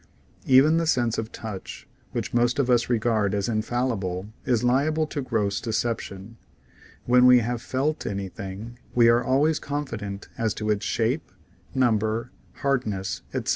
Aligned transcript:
Even 0.47 0.77
the 0.77 0.87
sense 0.87 1.19
of 1.19 1.31
touch, 1.31 1.87
which 2.11 2.33
most 2.33 2.57
of 2.57 2.71
us 2.71 2.89
regard 2.89 3.35
as 3.35 3.47
infallible, 3.47 4.25
is 4.45 4.63
liable 4.63 5.05
to 5.05 5.21
gross 5.21 5.61
deception. 5.61 6.37
When 7.05 7.27
we 7.27 7.37
have 7.41 7.61
"felt" 7.61 8.07
anything 8.07 8.79
we 8.95 9.09
are 9.09 9.23
always 9.23 9.59
confident 9.59 10.27
as 10.39 10.55
to 10.55 10.71
its 10.71 10.87
shape, 10.87 11.31
number, 11.75 12.31
hardness, 12.63 13.21
etc. 13.31 13.49